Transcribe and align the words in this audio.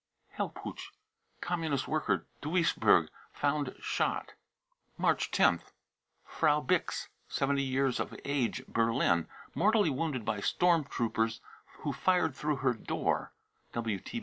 hellpuch. 0.35 0.89
Communist 1.41 1.87
worker, 1.87 2.25
Duisburg, 2.41 3.09
found 3.31 3.75
shot. 3.79 4.31
{WTB.) 4.97 4.99
March 4.99 5.29
10th. 5.29 5.73
frau 6.25 6.59
bigks, 6.59 7.07
70 7.27 7.61
years 7.61 7.99
of 7.99 8.19
age, 8.25 8.65
Berlin, 8.67 9.27
mortally 9.53 9.91
wounded 9.91 10.25
by 10.25 10.39
storm 10.39 10.85
troopers 10.85 11.39
who 11.81 11.93
fired 11.93 12.33
through 12.35 12.55
her 12.55 12.73
door. 12.73 13.31